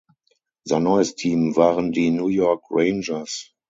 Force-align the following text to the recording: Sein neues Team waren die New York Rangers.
Sein 0.65 0.81
neues 0.81 1.13
Team 1.13 1.55
waren 1.55 1.91
die 1.91 2.09
New 2.09 2.29
York 2.29 2.65
Rangers. 2.71 3.53